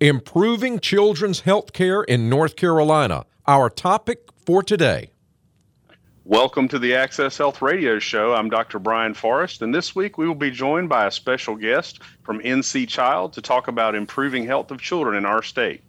Improving 0.00 0.80
Children's 0.80 1.40
Health 1.40 1.72
Care 1.72 2.02
in 2.02 2.28
North 2.28 2.56
Carolina, 2.56 3.26
our 3.46 3.70
topic 3.70 4.28
for 4.44 4.60
today. 4.60 5.12
Welcome 6.24 6.66
to 6.68 6.80
the 6.80 6.96
Access 6.96 7.38
Health 7.38 7.62
Radio 7.62 8.00
Show. 8.00 8.34
I'm 8.34 8.50
Dr. 8.50 8.80
Brian 8.80 9.14
Forrest, 9.14 9.62
and 9.62 9.72
this 9.72 9.94
week 9.94 10.18
we 10.18 10.26
will 10.26 10.34
be 10.34 10.50
joined 10.50 10.88
by 10.88 11.06
a 11.06 11.12
special 11.12 11.54
guest 11.54 12.00
from 12.24 12.40
NC 12.40 12.88
Child 12.88 13.34
to 13.34 13.42
talk 13.42 13.68
about 13.68 13.94
improving 13.94 14.44
health 14.44 14.72
of 14.72 14.80
children 14.80 15.16
in 15.16 15.24
our 15.24 15.44
state. 15.44 15.82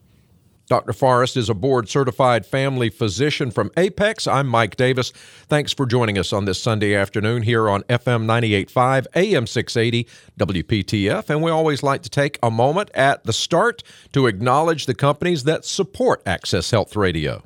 Dr. 0.67 0.93
Forrest 0.93 1.37
is 1.37 1.47
a 1.47 1.53
board 1.53 1.87
certified 1.89 2.45
family 2.45 2.89
physician 2.89 3.51
from 3.51 3.69
Apex. 3.77 4.25
I'm 4.25 4.47
Mike 4.47 4.75
Davis. 4.75 5.11
Thanks 5.47 5.71
for 5.71 5.85
joining 5.85 6.17
us 6.17 6.33
on 6.33 6.45
this 6.45 6.59
Sunday 6.59 6.95
afternoon 6.95 7.43
here 7.43 7.69
on 7.69 7.83
FM 7.83 8.25
98.5, 8.25 9.05
AM 9.15 9.45
680, 9.45 10.07
WPTF. 10.39 11.29
And 11.29 11.43
we 11.43 11.51
always 11.51 11.83
like 11.83 12.01
to 12.01 12.09
take 12.09 12.39
a 12.41 12.49
moment 12.49 12.89
at 12.95 13.23
the 13.25 13.33
start 13.33 13.83
to 14.13 14.25
acknowledge 14.25 14.87
the 14.87 14.95
companies 14.95 15.43
that 15.43 15.65
support 15.65 16.23
Access 16.25 16.71
Health 16.71 16.95
Radio. 16.95 17.43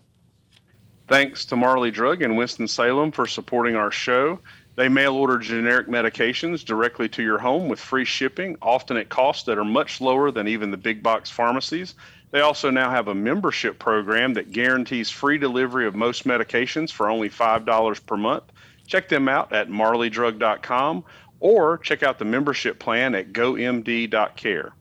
Thanks 1.09 1.43
to 1.45 1.57
Marley 1.57 1.91
Drug 1.91 2.21
in 2.21 2.37
Winston-Salem 2.37 3.11
for 3.11 3.27
supporting 3.27 3.75
our 3.75 3.91
show. 3.91 4.39
They 4.75 4.87
mail 4.87 5.15
order 5.15 5.39
generic 5.39 5.87
medications 5.87 6.63
directly 6.63 7.09
to 7.09 7.21
your 7.21 7.37
home 7.37 7.67
with 7.67 7.81
free 7.81 8.05
shipping, 8.05 8.55
often 8.61 8.95
at 8.95 9.09
costs 9.09 9.43
that 9.43 9.57
are 9.57 9.65
much 9.65 9.99
lower 9.99 10.31
than 10.31 10.47
even 10.47 10.71
the 10.71 10.77
big 10.77 11.03
box 11.03 11.29
pharmacies. 11.29 11.95
They 12.31 12.41
also 12.41 12.69
now 12.69 12.91
have 12.91 13.07
a 13.07 13.15
membership 13.15 13.79
program 13.79 14.33
that 14.35 14.51
guarantees 14.51 15.09
free 15.09 15.37
delivery 15.37 15.87
of 15.87 15.95
most 15.95 16.25
medications 16.25 16.91
for 16.91 17.09
only 17.09 17.29
$5 17.29 18.05
per 18.05 18.17
month. 18.17 18.43
Check 18.85 19.09
them 19.09 19.27
out 19.27 19.51
at 19.51 19.69
marleydrug.com 19.69 21.03
or 21.39 21.77
check 21.79 22.03
out 22.03 22.19
the 22.19 22.25
membership 22.25 22.79
plan 22.79 23.15
at 23.15 23.33
gomd.care. 23.33 24.73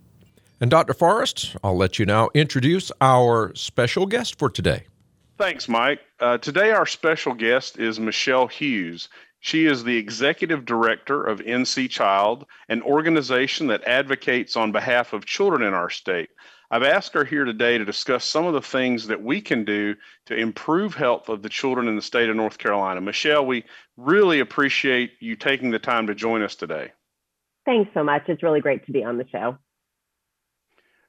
And 0.60 0.70
Dr. 0.70 0.92
Forrest, 0.92 1.56
I'll 1.62 1.76
let 1.76 1.98
you 1.98 2.06
now 2.06 2.30
introduce 2.34 2.90
our 3.00 3.54
special 3.54 4.06
guest 4.06 4.38
for 4.38 4.50
today. 4.50 4.84
Thanks, 5.38 5.68
Mike. 5.68 6.00
Uh, 6.18 6.36
today, 6.38 6.72
our 6.72 6.84
special 6.84 7.32
guest 7.32 7.78
is 7.78 8.00
Michelle 8.00 8.48
Hughes. 8.48 9.08
She 9.40 9.66
is 9.66 9.84
the 9.84 9.96
executive 9.96 10.64
director 10.64 11.22
of 11.22 11.40
NC 11.40 11.90
Child, 11.90 12.46
an 12.68 12.82
organization 12.82 13.68
that 13.68 13.84
advocates 13.84 14.56
on 14.56 14.72
behalf 14.72 15.12
of 15.12 15.26
children 15.26 15.62
in 15.62 15.74
our 15.74 15.90
state. 15.90 16.30
I've 16.70 16.82
asked 16.82 17.14
her 17.14 17.24
here 17.24 17.44
today 17.44 17.78
to 17.78 17.84
discuss 17.84 18.24
some 18.24 18.44
of 18.44 18.52
the 18.52 18.60
things 18.60 19.06
that 19.06 19.22
we 19.22 19.40
can 19.40 19.64
do 19.64 19.94
to 20.26 20.36
improve 20.36 20.94
health 20.94 21.28
of 21.28 21.42
the 21.42 21.48
children 21.48 21.88
in 21.88 21.96
the 21.96 22.02
state 22.02 22.28
of 22.28 22.36
North 22.36 22.58
Carolina. 22.58 23.00
Michelle, 23.00 23.46
we 23.46 23.64
really 23.96 24.40
appreciate 24.40 25.12
you 25.20 25.34
taking 25.34 25.70
the 25.70 25.78
time 25.78 26.06
to 26.08 26.14
join 26.14 26.42
us 26.42 26.54
today. 26.54 26.92
Thanks 27.64 27.90
so 27.94 28.04
much. 28.04 28.24
It's 28.28 28.42
really 28.42 28.60
great 28.60 28.84
to 28.86 28.92
be 28.92 29.04
on 29.04 29.16
the 29.16 29.26
show. 29.28 29.56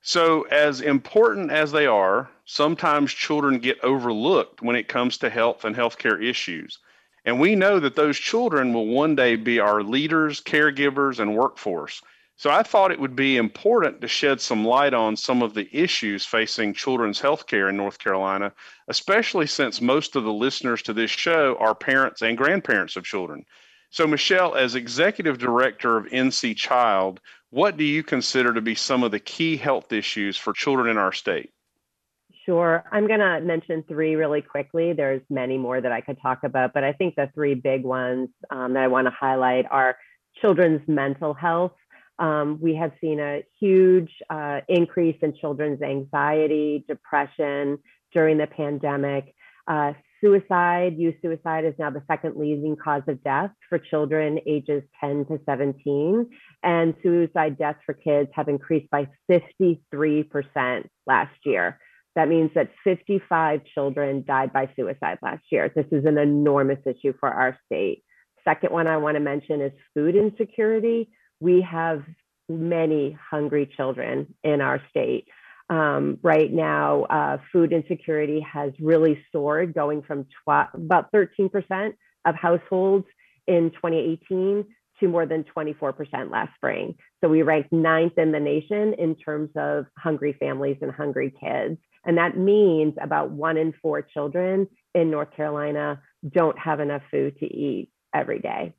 So, 0.01 0.43
as 0.43 0.79
important 0.79 1.51
as 1.51 1.73
they 1.73 1.85
are, 1.85 2.29
sometimes 2.45 3.13
children 3.13 3.59
get 3.59 3.83
overlooked 3.83 4.61
when 4.61 4.77
it 4.77 4.87
comes 4.87 5.17
to 5.17 5.29
health 5.29 5.65
and 5.65 5.75
healthcare 5.75 6.23
issues. 6.23 6.79
And 7.25 7.39
we 7.39 7.55
know 7.55 7.79
that 7.79 7.95
those 7.95 8.17
children 8.17 8.73
will 8.73 8.87
one 8.87 9.15
day 9.15 9.35
be 9.35 9.59
our 9.59 9.83
leaders, 9.83 10.41
caregivers, 10.41 11.19
and 11.19 11.35
workforce. 11.35 12.01
So 12.39 12.49
I 12.49 12.63
thought 12.63 12.91
it 12.91 13.01
would 13.01 13.17
be 13.17 13.35
important 13.35 13.99
to 13.99 14.07
shed 14.07 14.39
some 14.39 14.63
light 14.63 14.93
on 14.93 15.17
some 15.17 15.41
of 15.41 15.53
the 15.53 15.67
issues 15.77 16.25
facing 16.25 16.73
children's 16.73 17.19
health 17.19 17.47
care 17.47 17.67
in 17.67 17.75
North 17.75 17.99
Carolina, 17.99 18.53
especially 18.87 19.45
since 19.45 19.81
most 19.81 20.15
of 20.15 20.23
the 20.23 20.31
listeners 20.31 20.81
to 20.83 20.93
this 20.93 21.11
show 21.11 21.57
are 21.59 21.75
parents 21.75 22.21
and 22.21 22.37
grandparents 22.37 22.95
of 22.95 23.03
children. 23.03 23.45
So, 23.89 24.07
Michelle, 24.07 24.55
as 24.55 24.75
executive 24.75 25.37
director 25.37 25.97
of 25.97 26.05
NC 26.05 26.55
Child, 26.55 27.19
what 27.49 27.75
do 27.75 27.83
you 27.83 28.03
consider 28.03 28.53
to 28.53 28.61
be 28.61 28.75
some 28.75 29.03
of 29.03 29.11
the 29.11 29.19
key 29.19 29.57
health 29.57 29.91
issues 29.91 30.37
for 30.37 30.53
children 30.53 30.87
in 30.87 30.97
our 30.97 31.11
state? 31.11 31.51
Sure. 32.49 32.83
I'm 32.91 33.07
going 33.07 33.19
to 33.19 33.41
mention 33.41 33.83
three 33.87 34.15
really 34.15 34.41
quickly. 34.41 34.93
There's 34.93 35.21
many 35.29 35.57
more 35.57 35.79
that 35.79 35.91
I 35.91 36.01
could 36.01 36.17
talk 36.19 36.39
about, 36.43 36.73
but 36.73 36.83
I 36.83 36.93
think 36.93 37.15
the 37.15 37.29
three 37.35 37.53
big 37.53 37.83
ones 37.83 38.29
um, 38.49 38.73
that 38.73 38.83
I 38.83 38.87
want 38.87 39.05
to 39.05 39.11
highlight 39.11 39.65
are 39.69 39.97
children's 40.41 40.81
mental 40.87 41.33
health 41.33 41.73
um, 42.19 42.59
we 42.61 42.75
have 42.75 42.91
seen 42.99 43.19
a 43.19 43.43
huge 43.59 44.11
uh, 44.29 44.59
increase 44.67 45.17
in 45.21 45.33
children's 45.39 45.81
anxiety, 45.81 46.83
depression 46.87 47.79
during 48.13 48.37
the 48.37 48.47
pandemic. 48.47 49.33
Uh, 49.67 49.93
suicide, 50.21 50.97
youth 50.97 51.15
suicide, 51.21 51.63
is 51.63 51.73
now 51.79 51.89
the 51.89 52.03
second 52.07 52.35
leading 52.35 52.75
cause 52.75 53.03
of 53.07 53.23
death 53.23 53.51
for 53.69 53.79
children 53.79 54.39
ages 54.45 54.83
10 54.99 55.25
to 55.27 55.39
17. 55.45 56.29
And 56.61 56.93
suicide 57.01 57.57
deaths 57.57 57.79
for 57.85 57.93
kids 57.93 58.29
have 58.33 58.49
increased 58.49 58.89
by 58.89 59.07
53% 59.31 59.79
last 61.07 61.35
year. 61.45 61.79
That 62.19 62.27
means 62.27 62.51
that 62.53 62.69
55 62.83 63.61
children 63.73 64.25
died 64.27 64.51
by 64.51 64.69
suicide 64.75 65.19
last 65.21 65.43
year. 65.53 65.71
This 65.73 65.85
is 65.93 66.03
an 66.03 66.17
enormous 66.17 66.79
issue 66.85 67.13
for 67.17 67.29
our 67.29 67.57
state. 67.65 68.03
Second 68.43 68.73
one 68.73 68.87
I 68.87 68.97
want 68.97 69.15
to 69.15 69.21
mention 69.21 69.61
is 69.61 69.71
food 69.93 70.17
insecurity 70.17 71.09
we 71.39 71.61
have 71.61 72.03
many 72.49 73.17
hungry 73.31 73.71
children 73.77 74.35
in 74.43 74.59
our 74.59 74.81
state. 74.89 75.27
Um, 75.69 76.17
right 76.21 76.51
now, 76.51 77.03
uh, 77.03 77.37
food 77.53 77.71
insecurity 77.71 78.41
has 78.41 78.73
really 78.81 79.23
soared, 79.31 79.73
going 79.73 80.01
from 80.01 80.25
tw- 80.25 80.73
about 80.73 81.13
13% 81.13 81.93
of 82.25 82.35
households 82.35 83.05
in 83.47 83.71
2018 83.71 84.65
to 84.99 85.07
more 85.07 85.25
than 85.25 85.45
24% 85.55 86.29
last 86.29 86.53
spring. 86.55 86.95
So 87.23 87.29
we 87.29 87.43
ranked 87.43 87.71
ninth 87.71 88.17
in 88.17 88.33
the 88.33 88.41
nation 88.41 88.95
in 88.95 89.15
terms 89.15 89.51
of 89.55 89.85
hungry 89.97 90.35
families 90.37 90.77
and 90.81 90.91
hungry 90.91 91.33
kids. 91.39 91.77
And 92.05 92.17
that 92.17 92.37
means 92.37 92.95
about 93.01 93.31
one 93.31 93.57
in 93.57 93.73
four 93.81 94.01
children 94.01 94.67
in 94.95 95.11
North 95.11 95.31
Carolina 95.35 96.01
don't 96.29 96.57
have 96.57 96.79
enough 96.79 97.01
food 97.11 97.37
to 97.39 97.45
eat 97.45 97.89
every 98.13 98.39
day. 98.39 98.73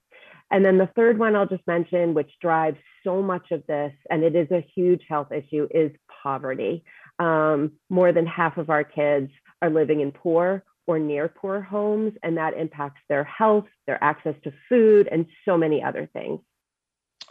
And 0.51 0.65
then 0.65 0.79
the 0.79 0.91
third 0.97 1.19
one 1.19 1.37
I'll 1.37 1.47
just 1.47 1.67
mention, 1.67 2.13
which 2.13 2.31
drives 2.41 2.79
so 3.05 3.23
much 3.23 3.53
of 3.53 3.65
this, 3.69 3.93
and 4.11 4.25
it 4.25 4.35
is 4.35 4.51
a 4.51 4.67
huge 4.75 5.03
health 5.09 5.31
issue, 5.31 5.69
is 5.71 5.93
poverty. 6.23 6.83
Um, 7.19 7.73
more 7.89 8.13
than 8.13 8.27
half 8.27 8.57
of 8.57 8.69
our 8.69 8.83
kids 8.83 9.31
are 9.63 9.71
living 9.71 10.01
in 10.01 10.11
poor 10.11 10.65
or 10.87 10.99
near 10.99 11.29
poor 11.29 11.61
homes, 11.61 12.15
and 12.25 12.37
that 12.37 12.55
impacts 12.55 13.01
their 13.09 13.23
health, 13.23 13.67
their 13.87 14.03
access 14.03 14.35
to 14.43 14.53
food, 14.69 15.09
and 15.13 15.27
so 15.45 15.57
many 15.57 15.83
other 15.83 16.09
things. 16.13 16.41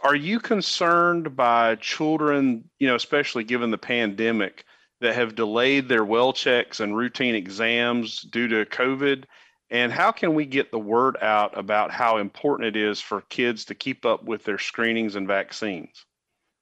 Are 0.02 0.14
you 0.14 0.40
concerned 0.40 1.36
by 1.36 1.74
children, 1.74 2.70
you 2.78 2.88
know, 2.88 2.94
especially 2.94 3.44
given 3.44 3.70
the 3.70 3.76
pandemic, 3.76 4.64
that 5.00 5.14
have 5.14 5.34
delayed 5.34 5.88
their 5.88 6.04
well 6.04 6.32
checks 6.32 6.80
and 6.80 6.96
routine 6.96 7.34
exams 7.34 8.20
due 8.22 8.48
to 8.48 8.64
COVID? 8.64 9.24
And 9.70 9.92
how 9.92 10.10
can 10.10 10.34
we 10.34 10.46
get 10.46 10.70
the 10.70 10.78
word 10.78 11.16
out 11.22 11.56
about 11.56 11.92
how 11.92 12.18
important 12.18 12.76
it 12.76 12.76
is 12.76 13.00
for 13.00 13.20
kids 13.22 13.66
to 13.66 13.74
keep 13.74 14.04
up 14.04 14.24
with 14.24 14.44
their 14.44 14.58
screenings 14.58 15.14
and 15.14 15.28
vaccines? 15.28 16.04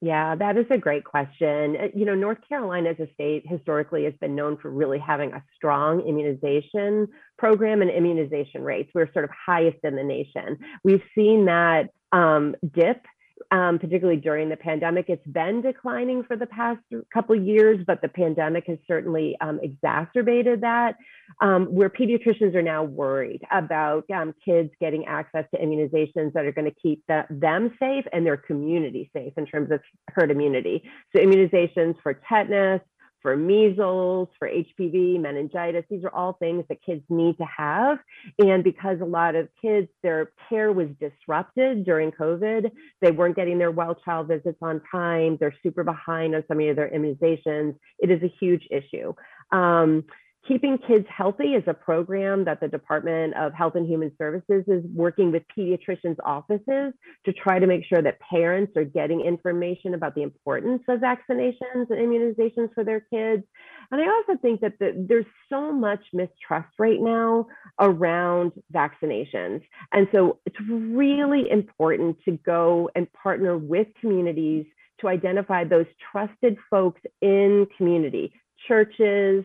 Yeah, 0.01 0.37
that 0.37 0.57
is 0.57 0.67
a 0.71 0.79
great 0.79 1.05
question. 1.05 1.77
Uh, 1.77 1.89
you 1.93 2.05
know, 2.05 2.15
North 2.15 2.39
Carolina 2.49 2.91
as 2.91 3.01
a 3.01 3.13
state 3.15 3.45
historically 3.49 4.05
has 4.05 4.15
been 4.21 4.37
known 4.37 4.57
for 4.57 4.71
really 4.71 4.99
having 4.99 5.33
a 5.33 5.43
strong 5.57 6.03
immunization 6.03 7.09
program 7.37 7.83
and 7.83 7.91
immunization 7.91 8.63
rates. 8.63 8.91
We're 8.95 9.13
sort 9.13 9.25
of 9.25 9.31
highest 9.47 9.79
in 9.83 9.97
the 9.97 10.05
nation. 10.05 10.59
We've 10.85 11.03
seen 11.17 11.47
that 11.47 11.91
um, 12.13 12.55
dip 12.73 13.05
um, 13.51 13.79
particularly 13.79 14.21
during 14.21 14.49
the 14.49 14.57
pandemic. 14.57 15.07
It's 15.09 15.27
been 15.27 15.61
declining 15.61 16.25
for 16.25 16.37
the 16.37 16.47
past 16.47 16.81
couple 17.13 17.35
years, 17.37 17.79
but 17.87 18.03
the 18.03 18.09
pandemic 18.09 18.65
has 18.67 18.79
certainly 18.87 19.37
um, 19.41 19.61
exacerbated 19.63 20.61
that. 20.63 20.97
Um, 21.41 21.67
where 21.67 21.91
pediatricians 21.91 22.55
are 22.55 22.63
now 22.63 22.83
worried 22.83 23.43
about 23.53 24.05
um, 24.11 24.35
kids 24.43 24.71
getting 24.81 25.05
access 25.07 25.45
to 25.55 25.61
immunizations 25.61 26.33
that 26.33 26.47
are 26.47 26.53
going 26.53 26.65
to 26.65 26.75
keep 26.83 27.03
the, 27.07 27.27
them 27.29 27.77
safe 27.79 28.07
and 28.13 28.25
their 28.25 28.39
community 28.39 29.11
safe 29.15 29.35
in 29.37 29.45
terms 29.45 29.71
of 29.71 29.81
herd 30.09 30.31
immunity. 30.31 30.83
So 31.15 31.23
immunizations 31.23 31.97
for 32.03 32.15
tetanus, 32.29 32.81
for 33.23 33.37
measles, 33.37 34.29
for 34.39 34.49
HPV, 34.49 35.21
meningitis. 35.21 35.85
These 35.91 36.05
are 36.05 36.15
all 36.15 36.35
things 36.35 36.65
that 36.69 36.79
kids 36.85 37.03
need 37.09 37.37
to 37.39 37.45
have. 37.45 37.99
And 38.39 38.63
because 38.63 39.01
a 39.01 39.05
lot 39.05 39.35
of 39.35 39.49
kids, 39.61 39.89
their 40.03 40.33
care 40.49 40.73
was 40.73 40.89
disrupted 41.01 41.85
during 41.85 42.11
COVID, 42.13 42.71
they 43.01 43.11
weren't 43.11 43.37
getting 43.37 43.59
their 43.59 43.71
well 43.71 43.95
child 43.95 44.29
visits 44.29 44.59
on 44.63 44.81
time. 44.91 45.37
They're 45.39 45.55
super 45.63 45.85
behind 45.85 46.35
on 46.35 46.45
some 46.49 46.61
of 46.61 46.77
their 46.77 46.91
immunizations. 46.91 47.77
It 47.99 48.11
is 48.11 48.23
a 48.23 48.33
huge 48.41 48.67
issue. 48.71 49.15
Um, 49.53 50.05
Keeping 50.49 50.79
Kids 50.79 51.07
Healthy 51.15 51.53
is 51.53 51.65
a 51.67 51.75
program 51.75 52.47
that 52.47 52.59
the 52.59 52.69
Department 52.69 53.35
of 53.35 53.53
Health 53.53 53.75
and 53.75 53.87
Human 53.87 54.11
Services 54.17 54.65
is 54.67 54.83
working 54.95 55.31
with 55.31 55.43
pediatricians' 55.57 56.17
offices 56.25 56.95
to 57.27 57.33
try 57.35 57.59
to 57.59 57.67
make 57.67 57.85
sure 57.85 58.01
that 58.01 58.19
parents 58.19 58.73
are 58.75 58.85
getting 58.85 59.21
information 59.21 59.93
about 59.93 60.15
the 60.15 60.23
importance 60.23 60.83
of 60.89 61.01
vaccinations 61.01 61.91
and 61.91 61.99
immunizations 61.99 62.73
for 62.75 62.83
their 62.83 63.01
kids. 63.01 63.43
And 63.91 64.01
I 64.01 64.07
also 64.07 64.41
think 64.41 64.63
that 64.63 64.79
the, 64.81 65.05
there's 65.07 65.27
so 65.51 65.71
much 65.71 66.01
mistrust 66.15 66.73
right 66.79 67.01
now 67.01 67.47
around 67.79 68.53
vaccinations. 68.73 69.61
And 69.93 70.09
so 70.13 70.39
it's 70.47 70.57
really 70.67 71.51
important 71.51 72.17
to 72.25 72.39
go 72.39 72.89
and 72.95 73.07
partner 73.13 73.59
with 73.59 73.89
communities 74.01 74.65
to 75.03 75.09
identify 75.09 75.65
those 75.65 75.87
trusted 76.11 76.57
folks 76.71 77.03
in 77.21 77.67
community, 77.77 78.33
churches, 78.67 79.45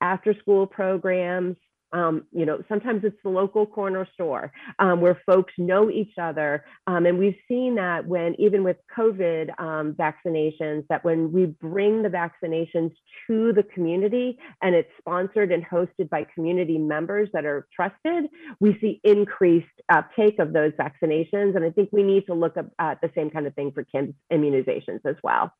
after 0.00 0.34
school 0.38 0.66
programs, 0.66 1.56
um, 1.92 2.24
you 2.32 2.46
know, 2.46 2.62
sometimes 2.68 3.02
it's 3.04 3.16
the 3.24 3.30
local 3.30 3.66
corner 3.66 4.06
store 4.14 4.52
um, 4.78 5.00
where 5.00 5.20
folks 5.26 5.52
know 5.58 5.90
each 5.90 6.12
other. 6.20 6.64
Um, 6.86 7.06
and 7.06 7.18
we've 7.18 7.36
seen 7.48 7.74
that 7.76 8.06
when, 8.06 8.40
even 8.40 8.62
with 8.62 8.76
COVID 8.96 9.58
um, 9.58 9.94
vaccinations, 9.94 10.86
that 10.88 11.04
when 11.04 11.32
we 11.32 11.46
bring 11.46 12.02
the 12.02 12.08
vaccinations 12.08 12.92
to 13.26 13.52
the 13.52 13.64
community 13.74 14.38
and 14.62 14.74
it's 14.74 14.90
sponsored 14.98 15.50
and 15.50 15.64
hosted 15.64 16.08
by 16.08 16.26
community 16.32 16.78
members 16.78 17.28
that 17.32 17.44
are 17.44 17.66
trusted, 17.74 18.30
we 18.60 18.78
see 18.80 19.00
increased 19.02 19.66
uptake 19.88 20.38
of 20.38 20.52
those 20.52 20.72
vaccinations. 20.72 21.56
And 21.56 21.64
I 21.64 21.70
think 21.70 21.90
we 21.92 22.02
need 22.02 22.26
to 22.26 22.34
look 22.34 22.56
at 22.56 23.00
the 23.00 23.10
same 23.16 23.30
kind 23.30 23.46
of 23.46 23.54
thing 23.54 23.72
for 23.72 23.84
kids' 23.84 24.14
immunizations 24.32 25.00
as 25.04 25.16
well. 25.24 25.52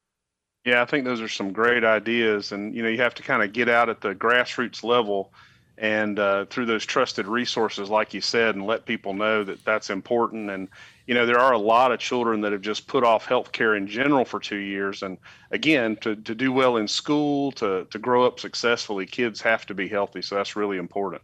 Yeah, 0.64 0.82
I 0.82 0.84
think 0.84 1.04
those 1.04 1.20
are 1.20 1.28
some 1.28 1.52
great 1.52 1.84
ideas. 1.84 2.52
And, 2.52 2.74
you 2.74 2.82
know, 2.82 2.88
you 2.88 2.98
have 2.98 3.14
to 3.14 3.22
kind 3.22 3.42
of 3.42 3.52
get 3.52 3.68
out 3.68 3.88
at 3.88 4.00
the 4.00 4.14
grassroots 4.14 4.84
level 4.84 5.32
and 5.78 6.18
uh, 6.18 6.44
through 6.46 6.66
those 6.66 6.84
trusted 6.84 7.26
resources, 7.26 7.88
like 7.88 8.12
you 8.12 8.20
said, 8.20 8.54
and 8.54 8.66
let 8.66 8.84
people 8.84 9.14
know 9.14 9.42
that 9.44 9.64
that's 9.64 9.88
important. 9.88 10.50
And 10.50 10.68
you 11.06 11.14
know, 11.14 11.24
there 11.26 11.38
are 11.40 11.52
a 11.52 11.58
lot 11.58 11.90
of 11.90 11.98
children 11.98 12.42
that 12.42 12.52
have 12.52 12.60
just 12.60 12.86
put 12.86 13.02
off 13.02 13.24
health 13.24 13.52
care 13.52 13.74
in 13.74 13.86
general 13.86 14.24
for 14.26 14.38
two 14.38 14.58
years. 14.58 15.02
And 15.02 15.16
again, 15.50 15.96
to, 16.02 16.14
to 16.16 16.34
do 16.34 16.52
well 16.52 16.76
in 16.76 16.86
school, 16.86 17.50
to 17.52 17.86
to 17.90 17.98
grow 17.98 18.24
up 18.26 18.38
successfully, 18.40 19.06
kids 19.06 19.40
have 19.40 19.64
to 19.66 19.74
be 19.74 19.88
healthy. 19.88 20.20
So 20.22 20.34
that's 20.36 20.54
really 20.54 20.76
important. 20.76 21.22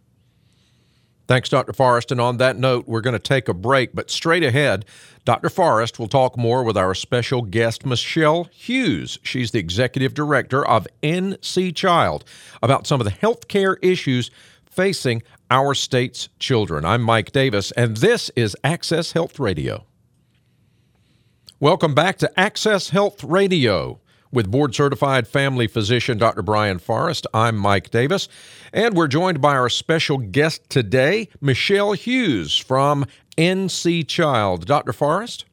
Thanks, 1.28 1.48
Dr. 1.48 1.72
Forrest. 1.72 2.12
And 2.12 2.20
on 2.20 2.36
that 2.36 2.56
note, 2.56 2.86
we're 2.86 3.00
going 3.00 3.12
to 3.14 3.18
take 3.18 3.48
a 3.48 3.54
break, 3.54 3.94
but 3.94 4.10
straight 4.10 4.44
ahead, 4.44 4.84
Dr. 5.24 5.48
Forrest 5.48 5.98
will 5.98 6.06
talk 6.06 6.36
more 6.36 6.62
with 6.62 6.76
our 6.76 6.94
special 6.94 7.42
guest, 7.42 7.84
Michelle 7.84 8.44
Hughes. 8.44 9.18
She's 9.22 9.50
the 9.50 9.58
executive 9.58 10.14
director 10.14 10.64
of 10.64 10.86
NC 11.02 11.74
Child 11.74 12.24
about 12.62 12.86
some 12.86 13.00
of 13.00 13.04
the 13.04 13.10
health 13.10 13.48
care 13.48 13.74
issues 13.82 14.30
facing 14.70 15.22
our 15.50 15.74
state's 15.74 16.28
children. 16.38 16.84
I'm 16.84 17.02
Mike 17.02 17.32
Davis, 17.32 17.72
and 17.72 17.96
this 17.96 18.30
is 18.36 18.56
Access 18.62 19.12
Health 19.12 19.40
Radio. 19.40 19.84
Welcome 21.58 21.94
back 21.94 22.18
to 22.18 22.38
Access 22.38 22.90
Health 22.90 23.24
Radio. 23.24 24.00
With 24.36 24.50
board 24.50 24.74
certified 24.74 25.26
family 25.26 25.66
physician 25.66 26.18
Dr. 26.18 26.42
Brian 26.42 26.78
Forrest, 26.78 27.26
I'm 27.32 27.56
Mike 27.56 27.88
Davis, 27.88 28.28
and 28.70 28.94
we're 28.94 29.08
joined 29.08 29.40
by 29.40 29.56
our 29.56 29.70
special 29.70 30.18
guest 30.18 30.68
today, 30.68 31.30
Michelle 31.40 31.94
Hughes 31.94 32.54
from 32.54 33.06
NC 33.38 34.06
Child. 34.06 34.66
Dr. 34.66 34.92
Forrest? 34.92 35.46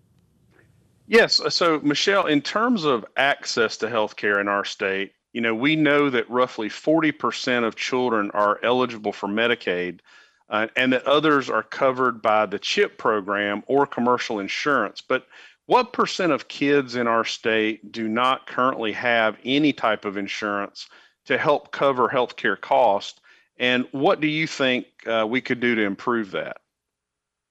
Yes. 1.08 1.40
So, 1.56 1.80
Michelle, 1.80 2.28
in 2.28 2.42
terms 2.42 2.84
of 2.84 3.06
access 3.16 3.78
to 3.78 3.88
healthcare 3.88 4.42
in 4.42 4.50
our 4.50 4.66
state, 4.66 5.14
you 5.32 5.40
know, 5.40 5.56
we 5.56 5.78
know 5.78 6.10
that 6.10 6.30
roughly 6.30 6.68
40% 6.68 7.66
of 7.66 7.78
children 7.78 8.32
are 8.32 8.60
eligible 8.64 9.14
for 9.14 9.30
Medicaid. 9.30 10.02
Uh, 10.50 10.68
and 10.76 10.92
that 10.92 11.08
others 11.08 11.50
are 11.50 11.64
covered 11.64 12.22
by 12.22 12.46
the 12.46 12.60
CHIP 12.60 12.98
program 12.98 13.64
or 13.66 13.88
commercial 13.88 14.40
insurance. 14.40 15.02
But 15.02 15.26
what 15.66 15.94
percent 15.94 16.32
of 16.32 16.48
kids 16.48 16.96
in 16.96 17.08
our 17.08 17.24
state 17.24 17.92
do 17.92 18.08
not 18.08 18.48
currently 18.48 18.92
have 18.94 19.38
any 19.46 19.74
type 19.74 20.06
of 20.06 20.18
insurance 20.18 20.90
to 21.26 21.38
help 21.38 21.72
cover 21.72 22.10
healthcare 22.10 22.60
costs? 22.60 23.20
And 23.58 23.88
what 23.92 24.20
do 24.20 24.28
you 24.28 24.48
think 24.48 24.88
uh, 25.06 25.26
we 25.28 25.40
could 25.40 25.60
do 25.60 25.76
to 25.76 25.84
improve 25.84 26.32
that? 26.32 26.58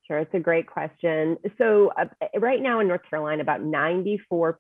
Sure, 0.07 0.19
it's 0.19 0.35
a 0.35 0.41
great 0.41 0.67
question. 0.67 1.39
So, 1.59 1.93
uh, 1.97 2.07
right 2.39 2.61
now 2.61 2.81
in 2.81 2.89
North 2.89 3.03
Carolina, 3.09 3.41
about 3.41 3.63
94% 3.63 4.55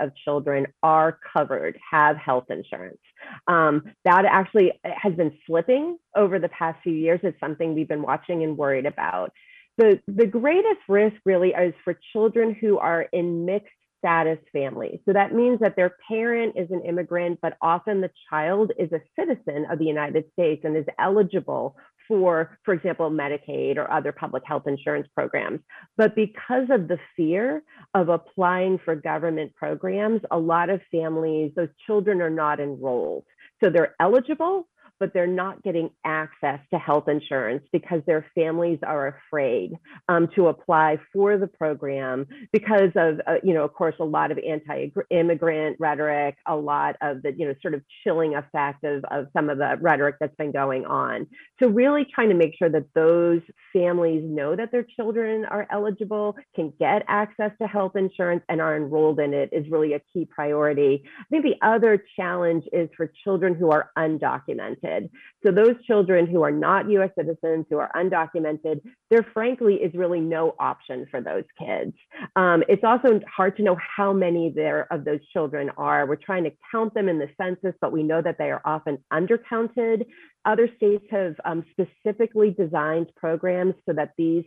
of 0.00 0.10
children 0.24 0.66
are 0.82 1.18
covered, 1.32 1.78
have 1.90 2.16
health 2.16 2.50
insurance. 2.50 2.98
Um, 3.46 3.84
that 4.04 4.24
actually 4.24 4.72
has 4.84 5.14
been 5.14 5.32
slipping 5.46 5.96
over 6.16 6.40
the 6.40 6.48
past 6.48 6.82
few 6.82 6.92
years. 6.92 7.20
It's 7.22 7.38
something 7.38 7.74
we've 7.74 7.88
been 7.88 8.02
watching 8.02 8.42
and 8.42 8.58
worried 8.58 8.84
about 8.84 9.32
the, 9.80 10.00
the 10.08 10.26
greatest 10.26 10.80
risk 10.88 11.16
really 11.24 11.50
is 11.50 11.72
for 11.84 11.98
children 12.12 12.54
who 12.60 12.78
are 12.78 13.02
in 13.12 13.46
mixed 13.46 13.72
status 13.98 14.38
families. 14.52 14.98
So 15.06 15.12
that 15.12 15.34
means 15.34 15.60
that 15.60 15.76
their 15.76 15.94
parent 16.08 16.54
is 16.56 16.70
an 16.70 16.82
immigrant, 16.86 17.38
but 17.40 17.56
often 17.62 18.00
the 18.00 18.10
child 18.28 18.72
is 18.78 18.90
a 18.92 19.00
citizen 19.18 19.66
of 19.70 19.78
the 19.78 19.84
United 19.84 20.24
States 20.32 20.62
and 20.64 20.76
is 20.76 20.84
eligible 20.98 21.76
for, 22.06 22.58
for 22.64 22.74
example, 22.74 23.08
Medicaid 23.10 23.76
or 23.76 23.90
other 23.90 24.10
public 24.10 24.42
health 24.44 24.64
insurance 24.66 25.06
programs. 25.14 25.60
But 25.96 26.16
because 26.16 26.68
of 26.70 26.88
the 26.88 26.98
fear 27.16 27.62
of 27.94 28.08
applying 28.08 28.80
for 28.84 28.96
government 28.96 29.54
programs, 29.54 30.20
a 30.30 30.38
lot 30.38 30.70
of 30.70 30.80
families, 30.90 31.52
those 31.54 31.68
children 31.86 32.20
are 32.20 32.30
not 32.30 32.58
enrolled. 32.58 33.24
So 33.62 33.70
they're 33.70 33.94
eligible, 34.00 34.66
but 35.00 35.14
they're 35.14 35.26
not 35.26 35.62
getting 35.62 35.90
access 36.04 36.60
to 36.70 36.78
health 36.78 37.08
insurance 37.08 37.64
because 37.72 38.02
their 38.06 38.26
families 38.34 38.78
are 38.82 39.16
afraid 39.28 39.72
um, 40.10 40.28
to 40.36 40.48
apply 40.48 40.98
for 41.12 41.38
the 41.38 41.46
program 41.46 42.26
because 42.52 42.90
of, 42.94 43.18
uh, 43.26 43.36
you 43.42 43.54
know, 43.54 43.64
of 43.64 43.72
course, 43.72 43.94
a 43.98 44.04
lot 44.04 44.30
of 44.30 44.38
anti-immigrant 44.38 45.76
rhetoric, 45.80 46.36
a 46.46 46.54
lot 46.54 46.96
of 47.00 47.22
the, 47.22 47.32
you 47.32 47.48
know, 47.48 47.54
sort 47.62 47.72
of 47.72 47.82
chilling 48.04 48.34
effect 48.34 48.84
of, 48.84 49.02
of 49.10 49.26
some 49.32 49.48
of 49.48 49.56
the 49.56 49.76
rhetoric 49.80 50.16
that's 50.20 50.36
been 50.36 50.52
going 50.52 50.84
on. 50.84 51.26
So 51.58 51.68
really 51.68 52.06
trying 52.14 52.28
to 52.28 52.34
make 52.34 52.54
sure 52.58 52.68
that 52.68 52.84
those 52.94 53.40
families 53.72 54.22
know 54.26 54.54
that 54.54 54.70
their 54.70 54.86
children 54.96 55.46
are 55.46 55.66
eligible, 55.72 56.36
can 56.54 56.72
get 56.78 57.04
access 57.08 57.52
to 57.62 57.66
health 57.66 57.96
insurance 57.96 58.42
and 58.50 58.60
are 58.60 58.76
enrolled 58.76 59.18
in 59.18 59.32
it 59.32 59.48
is 59.52 59.64
really 59.70 59.94
a 59.94 60.00
key 60.12 60.26
priority. 60.26 61.02
I 61.18 61.24
think 61.30 61.44
the 61.44 61.66
other 61.66 62.04
challenge 62.16 62.64
is 62.72 62.90
for 62.96 63.10
children 63.24 63.54
who 63.54 63.70
are 63.70 63.90
undocumented 63.96 64.89
undocumented. 64.90 65.10
So 65.44 65.52
those 65.52 65.74
children 65.86 66.26
who 66.26 66.42
are 66.42 66.50
not 66.50 66.90
US 66.90 67.10
citizens, 67.16 67.66
who 67.70 67.78
are 67.78 67.90
undocumented, 67.94 68.80
there 69.10 69.26
frankly 69.32 69.74
is 69.74 69.94
really 69.94 70.20
no 70.20 70.54
option 70.58 71.06
for 71.10 71.20
those 71.20 71.44
kids. 71.58 71.92
Um, 72.36 72.62
it's 72.68 72.84
also 72.84 73.20
hard 73.26 73.56
to 73.56 73.62
know 73.62 73.76
how 73.96 74.12
many 74.12 74.52
there 74.54 74.86
of 74.92 75.04
those 75.04 75.20
children 75.32 75.70
are. 75.76 76.06
We're 76.06 76.16
trying 76.16 76.44
to 76.44 76.52
count 76.70 76.94
them 76.94 77.08
in 77.08 77.18
the 77.18 77.28
census, 77.40 77.74
but 77.80 77.92
we 77.92 78.02
know 78.02 78.22
that 78.22 78.38
they 78.38 78.50
are 78.50 78.62
often 78.64 78.98
undercounted. 79.12 80.06
Other 80.44 80.68
states 80.76 81.04
have 81.10 81.34
um, 81.44 81.64
specifically 81.70 82.50
designed 82.50 83.08
programs 83.16 83.74
so 83.86 83.94
that 83.94 84.12
these 84.16 84.44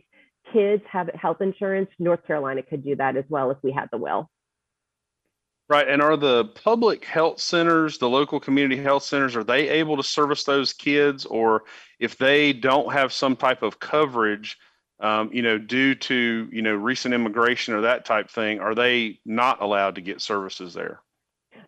kids 0.52 0.82
have 0.90 1.08
health 1.14 1.40
insurance. 1.40 1.88
North 1.98 2.26
Carolina 2.26 2.62
could 2.62 2.84
do 2.84 2.96
that 2.96 3.16
as 3.16 3.24
well 3.28 3.50
if 3.50 3.58
we 3.62 3.72
had 3.72 3.88
the 3.90 3.98
will. 3.98 4.28
Right. 5.68 5.88
And 5.88 6.02
are 6.02 6.16
the 6.16 6.44
public 6.44 7.06
health 7.06 7.40
centers, 7.40 7.96
the 7.98 8.08
local 8.08 8.38
community 8.38 8.80
health 8.80 9.02
centers, 9.02 9.34
are 9.34 9.44
they 9.44 9.68
able 9.70 9.96
to 9.96 10.02
service 10.02 10.44
those 10.44 10.74
kids? 10.74 11.24
Or 11.24 11.64
if 11.98 12.18
they 12.18 12.52
don't 12.52 12.92
have 12.92 13.12
some 13.14 13.34
type 13.34 13.62
of 13.62 13.78
coverage, 13.80 14.58
um, 15.00 15.30
you 15.32 15.40
know, 15.42 15.56
due 15.56 15.94
to, 15.94 16.48
you 16.52 16.60
know, 16.60 16.74
recent 16.74 17.14
immigration 17.14 17.72
or 17.74 17.80
that 17.82 18.04
type 18.04 18.30
thing, 18.30 18.60
are 18.60 18.74
they 18.74 19.20
not 19.24 19.62
allowed 19.62 19.94
to 19.94 20.02
get 20.02 20.20
services 20.20 20.74
there? 20.74 21.00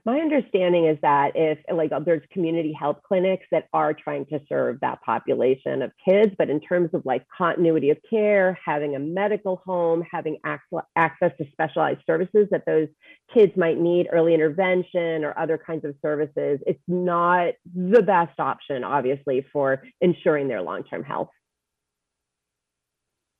My 0.07 0.21
understanding 0.21 0.87
is 0.87 0.97
that 1.03 1.33
if 1.35 1.59
like 1.69 1.91
uh, 1.91 1.99
there's 1.99 2.23
community 2.33 2.73
health 2.73 2.99
clinics 3.05 3.45
that 3.51 3.67
are 3.73 3.93
trying 3.93 4.25
to 4.27 4.41
serve 4.49 4.79
that 4.79 5.03
population 5.03 5.83
of 5.83 5.91
kids, 6.09 6.33
but 6.39 6.49
in 6.49 6.61
terms 6.61 6.91
of 6.95 7.05
like 7.05 7.27
continuity 7.37 7.91
of 7.91 7.99
care, 8.09 8.57
having 8.65 8.95
a 8.95 9.01
medical 9.01 9.61
home, 9.67 10.05
having 10.09 10.39
access 10.45 11.33
to 11.39 11.45
specialized 11.51 12.03
services 12.07 12.47
that 12.53 12.63
those 12.67 12.87
kids 13.35 13.53
might 13.57 13.81
need, 13.81 14.07
early 14.13 14.33
intervention 14.33 15.25
or 15.25 15.37
other 15.37 15.59
kinds 15.59 15.85
of 15.85 15.97
services, 16.01 16.61
it's 16.69 16.79
not 16.87 17.55
the 17.75 18.01
best 18.01 18.39
option, 18.39 18.85
obviously, 18.85 19.45
for 19.53 19.83
ensuring 20.01 20.47
their 20.47 20.63
long-term 20.63 21.03
health. 21.03 21.31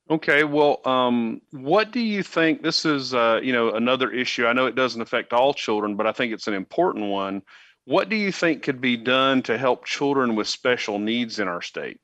Okay, 0.09 0.45
well, 0.45 0.79
um, 0.85 1.41
what 1.51 1.91
do 1.91 1.99
you 1.99 2.23
think? 2.23 2.63
This 2.63 2.85
is, 2.85 3.13
uh, 3.13 3.41
you 3.43 3.51
know, 3.51 3.73
another 3.73 4.09
issue. 4.09 4.45
I 4.45 4.53
know 4.53 4.65
it 4.65 4.75
doesn't 4.75 5.01
affect 5.01 5.33
all 5.33 5.53
children, 5.53 5.97
but 5.97 6.07
I 6.07 6.13
think 6.13 6.31
it's 6.33 6.47
an 6.47 6.53
important 6.53 7.07
one. 7.07 7.41
What 7.83 8.07
do 8.07 8.15
you 8.15 8.31
think 8.31 8.63
could 8.63 8.79
be 8.79 8.95
done 8.95 9.43
to 9.43 9.57
help 9.57 9.85
children 9.85 10.35
with 10.35 10.47
special 10.47 10.97
needs 10.97 11.39
in 11.39 11.49
our 11.49 11.61
state? 11.61 11.99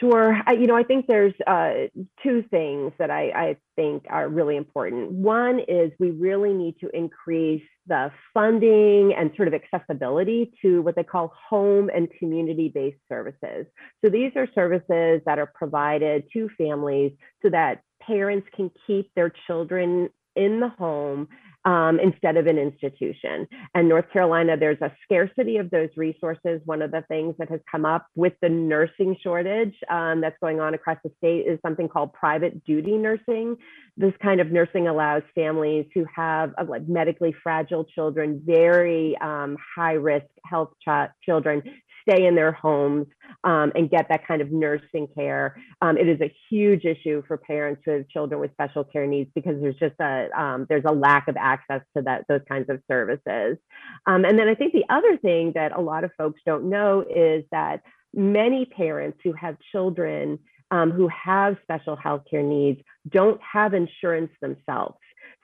Sure. 0.00 0.40
I, 0.46 0.52
you 0.52 0.68
know, 0.68 0.76
I 0.76 0.84
think 0.84 1.06
there's 1.08 1.34
uh, 1.46 1.88
two 2.22 2.44
things 2.50 2.92
that 2.98 3.10
I, 3.10 3.30
I 3.30 3.56
think 3.74 4.04
are 4.08 4.28
really 4.28 4.56
important. 4.56 5.10
One 5.10 5.58
is 5.66 5.90
we 5.98 6.10
really 6.10 6.52
need 6.52 6.76
to 6.80 6.90
increase 6.96 7.64
the 7.88 8.12
funding 8.32 9.12
and 9.16 9.32
sort 9.34 9.48
of 9.48 9.54
accessibility 9.54 10.52
to 10.62 10.82
what 10.82 10.94
they 10.94 11.02
call 11.02 11.32
home 11.48 11.90
and 11.92 12.08
community 12.18 12.70
based 12.72 13.00
services. 13.08 13.66
So 14.04 14.10
these 14.10 14.32
are 14.36 14.46
services 14.54 15.20
that 15.26 15.38
are 15.38 15.50
provided 15.52 16.24
to 16.32 16.48
families 16.56 17.12
so 17.42 17.50
that 17.50 17.82
parents 18.00 18.46
can 18.54 18.70
keep 18.86 19.10
their 19.16 19.32
children 19.46 20.10
in 20.36 20.60
the 20.60 20.68
home 20.68 21.28
um, 21.68 22.00
instead 22.00 22.38
of 22.38 22.46
an 22.46 22.56
institution. 22.56 23.46
And 23.74 23.90
North 23.90 24.10
Carolina, 24.10 24.56
there's 24.56 24.80
a 24.80 24.90
scarcity 25.04 25.58
of 25.58 25.68
those 25.68 25.90
resources. 25.96 26.62
One 26.64 26.80
of 26.80 26.90
the 26.90 27.02
things 27.08 27.34
that 27.38 27.50
has 27.50 27.60
come 27.70 27.84
up 27.84 28.06
with 28.16 28.32
the 28.40 28.48
nursing 28.48 29.18
shortage 29.22 29.74
um, 29.90 30.22
that's 30.22 30.38
going 30.40 30.60
on 30.60 30.72
across 30.72 30.96
the 31.04 31.10
state 31.18 31.46
is 31.46 31.58
something 31.60 31.86
called 31.86 32.14
private 32.14 32.64
duty 32.64 32.96
nursing. 32.96 33.56
This 33.98 34.14
kind 34.22 34.40
of 34.40 34.50
nursing 34.50 34.88
allows 34.88 35.22
families 35.34 35.84
who 35.92 36.06
have 36.16 36.54
uh, 36.56 36.64
like 36.66 36.88
medically 36.88 37.34
fragile 37.42 37.84
children, 37.84 38.40
very 38.46 39.14
um, 39.18 39.58
high 39.76 39.92
risk 39.92 40.26
health 40.46 40.70
ch- 40.82 41.10
children, 41.22 41.62
stay 42.08 42.24
in 42.24 42.34
their 42.34 42.52
homes 42.52 43.06
um, 43.48 43.72
and 43.74 43.88
get 43.88 44.06
that 44.10 44.26
kind 44.26 44.42
of 44.42 44.52
nursing 44.52 45.08
care. 45.14 45.56
Um, 45.80 45.96
it 45.96 46.06
is 46.06 46.20
a 46.20 46.30
huge 46.50 46.84
issue 46.84 47.22
for 47.26 47.38
parents 47.38 47.80
who 47.82 47.92
have 47.92 48.08
children 48.08 48.42
with 48.42 48.52
special 48.52 48.84
care 48.84 49.06
needs 49.06 49.30
because 49.34 49.58
there's 49.62 49.76
just 49.76 49.94
a 50.00 50.28
um, 50.38 50.66
there's 50.68 50.84
a 50.86 50.92
lack 50.92 51.28
of 51.28 51.36
access 51.38 51.80
to 51.96 52.02
that 52.02 52.26
those 52.28 52.42
kinds 52.46 52.68
of 52.68 52.82
services. 52.90 53.56
Um, 54.04 54.26
and 54.26 54.38
then 54.38 54.48
I 54.48 54.54
think 54.54 54.74
the 54.74 54.84
other 54.90 55.16
thing 55.16 55.52
that 55.54 55.72
a 55.72 55.80
lot 55.80 56.04
of 56.04 56.10
folks 56.18 56.42
don't 56.44 56.68
know 56.68 57.02
is 57.08 57.42
that 57.50 57.80
many 58.12 58.66
parents 58.66 59.18
who 59.24 59.32
have 59.32 59.56
children 59.72 60.38
um, 60.70 60.90
who 60.90 61.08
have 61.08 61.56
special 61.62 61.96
health 61.96 62.24
care 62.30 62.42
needs 62.42 62.82
don't 63.08 63.40
have 63.40 63.72
insurance 63.72 64.30
themselves. 64.42 64.98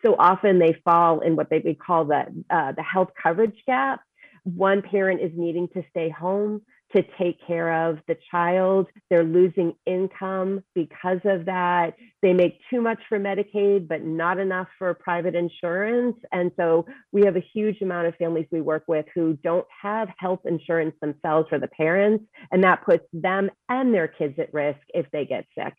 So 0.04 0.14
often 0.18 0.58
they 0.58 0.76
fall 0.84 1.20
in 1.20 1.36
what 1.36 1.48
they 1.48 1.60
would 1.60 1.78
call 1.78 2.04
the 2.04 2.26
uh, 2.50 2.72
the 2.72 2.82
health 2.82 3.12
coverage 3.22 3.56
gap 3.66 4.02
one 4.44 4.82
parent 4.82 5.22
is 5.22 5.32
needing 5.34 5.68
to 5.68 5.82
stay 5.90 6.10
home 6.10 6.62
to 6.94 7.02
take 7.18 7.38
care 7.46 7.88
of 7.88 7.98
the 8.06 8.16
child. 8.30 8.86
They're 9.10 9.24
losing 9.24 9.74
income 9.86 10.62
because 10.74 11.20
of 11.24 11.46
that. 11.46 11.94
They 12.22 12.32
make 12.32 12.60
too 12.70 12.80
much 12.80 13.00
for 13.08 13.18
Medicaid, 13.18 13.88
but 13.88 14.04
not 14.04 14.38
enough 14.38 14.68
for 14.78 14.94
private 14.94 15.34
insurance. 15.34 16.16
And 16.32 16.52
so 16.56 16.86
we 17.12 17.22
have 17.24 17.36
a 17.36 17.44
huge 17.52 17.80
amount 17.82 18.06
of 18.06 18.14
families 18.16 18.46
we 18.52 18.60
work 18.60 18.84
with 18.86 19.06
who 19.14 19.38
don't 19.42 19.66
have 19.82 20.08
health 20.18 20.40
insurance 20.44 20.94
themselves 21.00 21.48
for 21.48 21.58
the 21.58 21.68
parents. 21.68 22.24
And 22.52 22.62
that 22.62 22.84
puts 22.84 23.04
them 23.12 23.50
and 23.68 23.92
their 23.92 24.08
kids 24.08 24.38
at 24.38 24.54
risk 24.54 24.80
if 24.94 25.06
they 25.10 25.24
get 25.24 25.46
sick. 25.56 25.74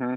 Mm-hmm. 0.00 0.14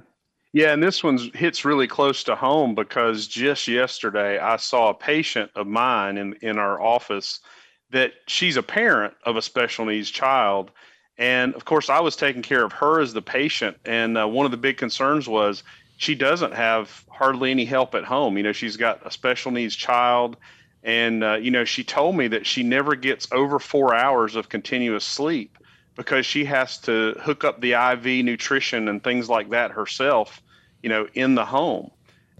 Yeah, 0.51 0.73
and 0.73 0.81
this 0.81 1.03
one 1.03 1.19
hits 1.35 1.63
really 1.63 1.87
close 1.87 2.23
to 2.23 2.35
home 2.35 2.73
because 2.73 3.27
just 3.27 3.67
yesterday 3.67 4.39
I 4.39 4.57
saw 4.57 4.89
a 4.89 4.95
patient 4.95 5.51
of 5.55 5.67
mine 5.67 6.17
in, 6.17 6.33
in 6.41 6.57
our 6.57 6.81
office 6.81 7.41
that 7.91 8.13
she's 8.27 8.57
a 8.57 8.63
parent 8.63 9.13
of 9.23 9.35
a 9.35 9.41
special 9.41 9.85
needs 9.85 10.09
child. 10.09 10.71
And 11.17 11.53
of 11.55 11.65
course, 11.65 11.89
I 11.89 11.99
was 11.99 12.15
taking 12.15 12.41
care 12.41 12.63
of 12.63 12.71
her 12.73 13.01
as 13.01 13.13
the 13.13 13.21
patient. 13.21 13.77
And 13.85 14.17
uh, 14.17 14.27
one 14.27 14.45
of 14.45 14.51
the 14.51 14.57
big 14.57 14.77
concerns 14.77 15.27
was 15.27 15.63
she 15.97 16.15
doesn't 16.15 16.53
have 16.53 17.03
hardly 17.09 17.51
any 17.51 17.65
help 17.65 17.93
at 17.95 18.05
home. 18.05 18.37
You 18.37 18.43
know, 18.43 18.53
she's 18.53 18.77
got 18.77 19.05
a 19.05 19.11
special 19.11 19.51
needs 19.51 19.75
child. 19.75 20.37
And, 20.83 21.23
uh, 21.23 21.35
you 21.35 21.51
know, 21.51 21.65
she 21.65 21.83
told 21.83 22.15
me 22.15 22.29
that 22.29 22.45
she 22.45 22.63
never 22.63 22.95
gets 22.95 23.27
over 23.33 23.59
four 23.59 23.93
hours 23.93 24.35
of 24.35 24.47
continuous 24.47 25.03
sleep 25.03 25.57
because 25.95 26.25
she 26.25 26.45
has 26.45 26.77
to 26.77 27.15
hook 27.21 27.43
up 27.43 27.59
the 27.59 27.73
IV 27.73 28.23
nutrition 28.23 28.87
and 28.87 29.03
things 29.03 29.27
like 29.27 29.49
that 29.49 29.71
herself, 29.71 30.41
you 30.81 30.87
know, 30.87 31.07
in 31.13 31.35
the 31.35 31.43
home. 31.43 31.91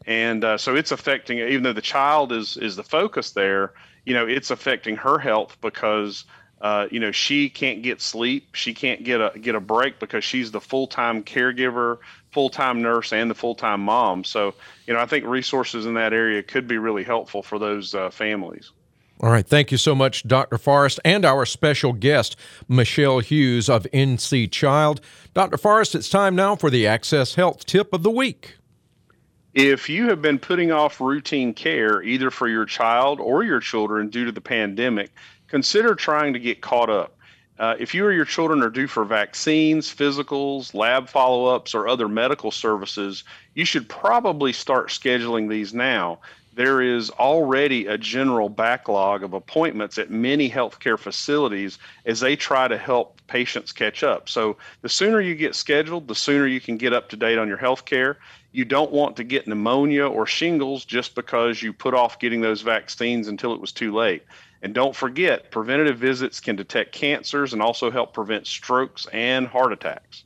And 0.10 0.44
uh, 0.44 0.58
so 0.58 0.76
it's 0.76 0.92
affecting, 0.92 1.38
even 1.38 1.62
though 1.62 1.72
the 1.72 1.84
child 1.84 2.32
is 2.32 2.58
is 2.58 2.76
the 2.76 2.84
focus 2.84 3.30
there, 3.30 3.74
you 4.06 4.16
know, 4.16 4.26
it's 4.26 4.50
affecting 4.50 4.96
her 4.96 5.20
health 5.20 5.56
because 5.62 6.26
uh, 6.62 6.88
you 6.90 7.00
know 7.00 7.12
she 7.12 7.48
can't 7.48 7.84
get 7.84 8.02
sleep, 8.02 8.56
she 8.56 8.74
can't 8.74 9.04
get 9.04 9.22
a 9.22 9.38
get 9.40 9.54
a 9.54 9.60
break 9.60 10.00
because 10.00 10.24
she's 10.24 10.50
the 10.50 10.60
full 10.60 10.88
time 10.88 11.24
caregiver, 11.24 12.00
full 12.32 12.50
time 12.50 12.82
nurse, 12.82 13.14
and 13.14 13.30
the 13.30 13.36
full 13.36 13.54
time 13.54 13.82
mom. 13.82 14.24
So 14.24 14.56
you 14.88 14.96
know, 14.96 15.00
I 15.00 15.06
think 15.06 15.26
resources 15.26 15.86
in 15.86 15.94
that 15.94 16.12
area 16.12 16.42
could 16.42 16.68
be 16.68 16.80
really 16.80 17.04
helpful 17.04 17.44
for 17.44 17.60
those 17.60 17.94
uh, 17.94 18.10
families. 18.10 18.72
All 19.20 19.30
right. 19.30 19.46
Thank 19.46 19.72
you 19.72 19.78
so 19.78 19.94
much, 19.94 20.28
Dr. 20.28 20.58
Forrest, 20.58 21.00
and 21.06 21.24
our 21.24 21.46
special 21.46 21.94
guest, 21.94 22.36
Michelle 22.68 23.20
Hughes 23.20 23.70
of 23.70 23.86
NC 23.94 24.50
Child. 24.50 25.02
Dr. 25.36 25.58
Forrest, 25.58 25.94
it's 25.94 26.10
time 26.10 26.36
now 26.36 26.56
for 26.56 26.72
the 26.72 26.88
Access 26.88 27.36
Health 27.36 27.66
Tip 27.68 27.94
of 27.94 28.02
the 28.02 28.10
Week. 28.10 28.56
If 29.54 29.90
you 29.90 30.10
have 30.10 30.22
been 30.22 30.38
putting 30.38 30.72
off 30.72 31.02
routine 31.02 31.54
care, 31.54 32.04
either 32.04 32.30
for 32.30 32.48
your 32.48 32.66
child 32.66 33.20
or 33.20 33.44
your 33.44 33.60
children 33.60 34.10
due 34.10 34.26
to 34.26 34.32
the 34.32 34.42
pandemic, 34.42 35.12
consider 35.48 35.96
trying 35.96 36.34
to 36.34 36.40
get 36.40 36.62
caught 36.62 36.90
up. 36.90 37.16
Uh, 37.58 37.76
if 37.80 37.94
you 37.94 38.06
or 38.06 38.12
your 38.12 38.26
children 38.26 38.62
are 38.62 38.70
due 38.70 38.88
for 38.88 39.04
vaccines, 39.04 39.94
physicals, 39.94 40.74
lab 40.74 41.10
follow 41.10 41.46
ups, 41.46 41.74
or 41.74 41.88
other 41.88 42.08
medical 42.08 42.52
services, 42.52 43.24
you 43.56 43.66
should 43.66 43.90
probably 43.90 44.54
start 44.54 44.90
scheduling 44.90 45.50
these 45.50 45.74
now 45.74 46.20
there 46.60 46.82
is 46.82 47.10
already 47.12 47.88
a 47.88 47.98
general 47.98 48.50
backlog 48.50 49.24
of 49.24 49.34
appointments 49.34 49.98
at 49.98 50.12
many 50.12 50.50
healthcare 50.50 51.00
facilities 51.00 51.80
as 52.06 52.20
they 52.20 52.36
try 52.36 52.68
to 52.68 52.78
help 52.78 53.22
patients 53.28 53.72
catch 53.72 54.04
up. 54.04 54.28
So, 54.28 54.58
the 54.82 54.90
sooner 54.90 55.22
you 55.22 55.36
get 55.36 55.56
scheduled, 55.56 56.10
the 56.10 56.16
sooner 56.16 56.48
you 56.48 56.60
can 56.60 56.76
get 56.76 56.92
up 56.92 57.08
to 57.10 57.16
date 57.16 57.38
on 57.38 57.48
your 57.48 57.56
health 57.56 57.86
care. 57.86 58.18
You 58.52 58.66
don't 58.66 58.92
want 58.92 59.16
to 59.18 59.24
get 59.24 59.48
pneumonia 59.48 60.08
or 60.08 60.26
shingles 60.26 60.86
just 60.86 61.14
because 61.16 61.62
you 61.62 61.72
put 61.72 61.94
off 61.94 62.20
getting 62.20 62.42
those 62.42 62.62
vaccines 62.62 63.28
until 63.28 63.54
it 63.54 63.62
was 63.62 63.72
too 63.72 63.94
late. 63.94 64.24
And 64.62 64.74
don't 64.74 64.96
forget, 64.96 65.52
preventative 65.52 65.98
visits 65.98 66.40
can 66.40 66.56
detect 66.56 66.92
cancers 66.92 67.54
and 67.54 67.62
also 67.62 67.92
help 67.92 68.14
prevent 68.14 68.48
strokes 68.48 69.08
and 69.14 69.48
heart 69.48 69.72
attacks. 69.72 70.24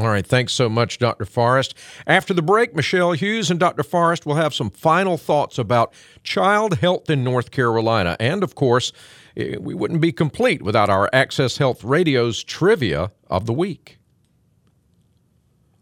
All 0.00 0.08
right. 0.08 0.26
Thanks 0.26 0.54
so 0.54 0.70
much, 0.70 0.98
Dr. 0.98 1.26
Forrest. 1.26 1.74
After 2.06 2.32
the 2.32 2.40
break, 2.40 2.74
Michelle 2.74 3.12
Hughes 3.12 3.50
and 3.50 3.60
Dr. 3.60 3.82
Forrest 3.82 4.24
will 4.24 4.36
have 4.36 4.54
some 4.54 4.70
final 4.70 5.18
thoughts 5.18 5.58
about 5.58 5.92
child 6.24 6.78
health 6.78 7.10
in 7.10 7.22
North 7.22 7.50
Carolina. 7.50 8.16
And 8.18 8.42
of 8.42 8.54
course, 8.54 8.92
eh, 9.36 9.56
we 9.60 9.74
wouldn't 9.74 10.00
be 10.00 10.10
complete 10.10 10.62
without 10.62 10.88
our 10.88 11.10
Access 11.12 11.58
Health 11.58 11.84
Radio's 11.84 12.42
trivia 12.42 13.12
of 13.28 13.44
the 13.44 13.52
week. 13.52 13.98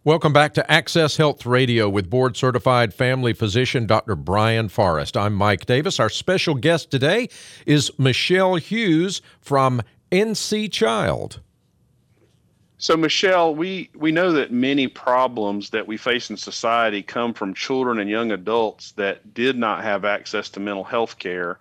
Welcome 0.03 0.33
back 0.33 0.55
to 0.55 0.73
Access 0.73 1.19
Health 1.19 1.45
Radio 1.45 1.87
with 1.87 2.09
board 2.09 2.35
certified 2.35 2.95
family 2.95 3.35
physician 3.35 3.87
Dr. 3.87 4.17
Brian 4.17 4.71
Forrest. 4.71 5.15
I'm 5.15 5.35
Mike 5.35 5.67
Davis. 5.67 6.01
Our 6.01 6.09
special 6.09 6.55
guest 6.55 6.91
today 6.91 7.29
is 7.67 7.93
Michelle 7.99 8.55
Hughes 8.55 9.21
from 9.43 9.83
NC 10.11 10.73
Child. 10.73 11.41
So, 12.79 12.97
Michelle, 12.97 13.55
we, 13.55 13.91
we 13.95 14.11
know 14.11 14.33
that 14.33 14.51
many 14.51 14.89
problems 14.89 15.69
that 15.69 15.87
we 15.87 15.99
face 15.99 16.31
in 16.31 16.39
society 16.39 17.03
come 17.03 17.35
from 17.35 17.53
children 17.53 17.99
and 17.99 18.09
young 18.09 18.33
adults 18.33 18.93
that 18.93 19.35
did 19.35 19.59
not 19.59 19.85
have 19.85 20.07
access 20.07 20.49
to 20.51 20.61
mental 20.61 20.85
health 20.85 21.19
care. 21.19 21.59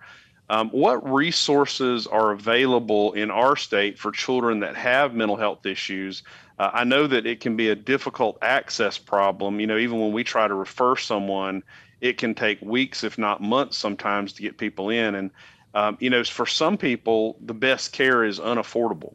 Um, 0.50 0.68
what 0.70 1.08
resources 1.08 2.08
are 2.08 2.32
available 2.32 3.12
in 3.12 3.30
our 3.30 3.54
state 3.54 4.00
for 4.00 4.10
children 4.10 4.58
that 4.60 4.74
have 4.74 5.14
mental 5.14 5.36
health 5.36 5.64
issues? 5.64 6.24
Uh, 6.58 6.70
I 6.72 6.82
know 6.82 7.06
that 7.06 7.24
it 7.24 7.38
can 7.38 7.54
be 7.54 7.68
a 7.68 7.76
difficult 7.76 8.36
access 8.42 8.98
problem. 8.98 9.60
You 9.60 9.68
know, 9.68 9.78
even 9.78 10.00
when 10.00 10.12
we 10.12 10.24
try 10.24 10.48
to 10.48 10.54
refer 10.54 10.96
someone, 10.96 11.62
it 12.00 12.18
can 12.18 12.34
take 12.34 12.60
weeks, 12.62 13.04
if 13.04 13.16
not 13.16 13.40
months, 13.40 13.78
sometimes 13.78 14.32
to 14.32 14.42
get 14.42 14.58
people 14.58 14.90
in. 14.90 15.14
And, 15.14 15.30
um, 15.74 15.96
you 16.00 16.10
know, 16.10 16.24
for 16.24 16.46
some 16.46 16.76
people, 16.76 17.38
the 17.40 17.54
best 17.54 17.92
care 17.92 18.24
is 18.24 18.40
unaffordable. 18.40 19.14